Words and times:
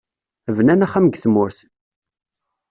Bnan 0.55 0.85
axxam 0.85 1.05
deg 1.07 1.15
tmurt. 1.23 1.57